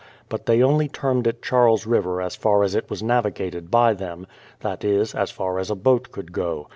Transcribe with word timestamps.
But 0.29 0.47
they 0.47 0.63
only 0.63 0.87
termed 0.87 1.27
it 1.27 1.43
Charles 1.43 1.85
River 1.85 2.23
as 2.23 2.35
far 2.35 2.63
as 2.63 2.73
it 2.73 2.89
was 2.89 3.03
navigated 3.03 3.69
by 3.69 3.93
them,— 3.93 4.25
that 4.61 4.83
is, 4.83 5.13
as 5.13 5.29
far 5.29 5.59
as 5.59 5.69
a 5.69 5.75
boat 5.75 6.11
could 6.11 6.31
go. 6.31 6.69